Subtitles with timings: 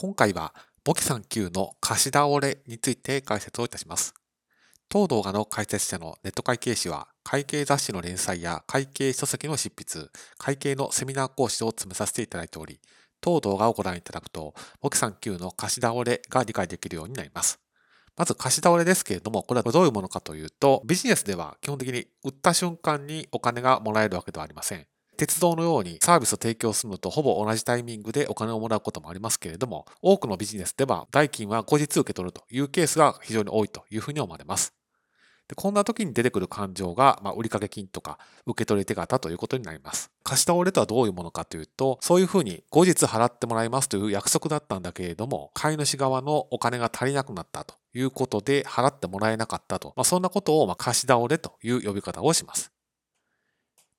[0.00, 4.14] 今回は簿記3級の貸し倒れについて解説をいたします。
[4.88, 10.08] 当動画の解説者のネット会計士は会計雑誌の連載や会計書籍の執筆、
[10.38, 12.80] 会計のセミナー講師を詰めさせていただいており、
[13.20, 17.60] 当動画をご覧いただくと、簿記3級の貸し倒れが理解できるようになります。
[18.16, 24.86] まず貸し倒れですけれども、これはどういうものかというと、ビジネスでは基本的に売った瞬間にお金がもらえるわけではありません。
[25.20, 34.72] 鉄道のようにサービスを提供するのとほぼ同じタイミングでお金をもらうこともありますけれども、多くのビジネスでは代金は後日受け取るというケースが非常に多いというふうに思われます。
[35.46, 40.10] でこんな時に出てくる感情が、まあ、売掛金とか受け取り手形ということになります。
[40.24, 52.72] 貸し倒れとはどういうものかというと、そういうふうに後日払ってもらいますという約束だったんだけれども、買い主側のお金が足りなくなったということで払ってもらえなかったと、まあ、そんなことをま貸し倒れという呼び方をします。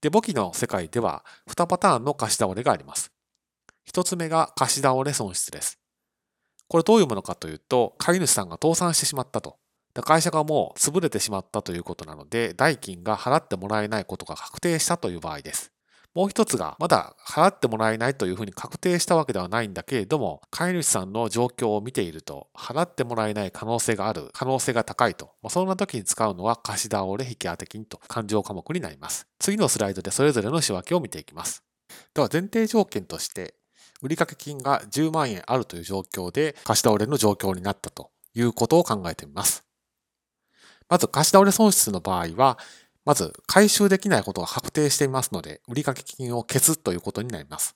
[0.00, 3.10] で、簿記の世界では2パターンの貸し倒れがあります。
[3.92, 5.78] 1つ目が貸し倒れ損失です。
[6.68, 9.58] これどういうものかというと、買い主さんが倒産してしまったと。
[10.02, 15.72] 会社がもう潰れてしまったということなので、代金が払ってもらえないことが確定したという場合です。
[16.18, 25.26] もう一つが、まだ払ってもらえないというふうに確定したわけではないんだけれども、飼い主さんの状況を見ていると、払ってもらえない可能性がある、可能性が高いと。
[25.42, 29.28] まあ、そんな時に使うのは貸し倒れ引き当て金と勘定科目になります。
[29.38, 31.62] 次のスライドでそれぞれの仕分けを見ていきます。
[32.14, 33.54] では前提条件として、
[34.02, 39.62] 売掛金が10万円あるという状況で貸し倒れの状況になったということを考えてみます。
[40.88, 42.58] まず貸し倒れ損失の場合は、
[43.08, 47.74] まず回収できないことが確定していますので、売掛金を消すということになります。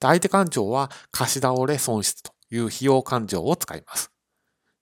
[0.00, 4.12] 相手勘定は貸し倒れ損失という費用勘定を使います。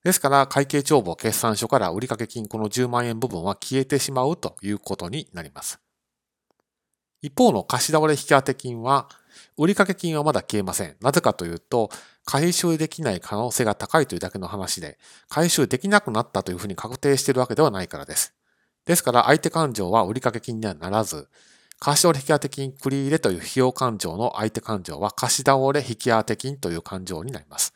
[0.05, 5.81] ですから、会計帳簿決算書から売掛金この10万円部分は消えてしまうということになります。
[7.23, 9.09] 一方の貸し倒れ引当金は、
[9.57, 10.97] 売掛金はまだ消えません。
[11.01, 11.89] なぜかというと、
[12.27, 14.99] 回収できない可能性が高いというだけの話で、
[15.31, 18.36] 回収できなくなったというふうに確定しているわけではないからです。
[18.87, 21.29] ですから相手勘定は売掛金にはならず、
[21.79, 27.75] 貸し折引当金繰り入れという費用勘定の相手勘定は貸し倒れ引当金という勘定になります。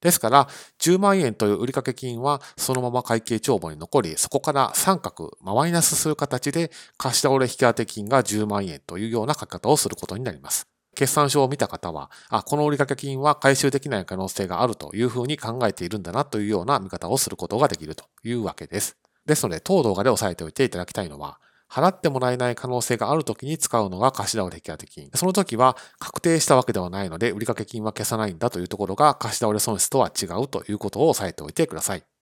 [0.00, 10.68] ですから、10万円という売掛金はそのまま会計帳簿に残り、そこから三角、マイナスする形で貸し倒れ引当金が10万円というような書き方をすることになります。
[10.94, 18.96] 決算書を見た方は、あ、この売掛金は回収できない可能性があるというふうに考えているんだなというような見方をすることができるというわけです。
[19.28, 21.38] ですので、当動画で押さえておいていただきたいのは、
[21.70, 25.10] 払ってもらえない可能性がある時に使うのが貸し倒れ引当金。
[25.14, 32.17] その時は確定したわけではないので、売掛金は消さないんだというところが貸し倒れ損失とは違うということを押さえておいてください。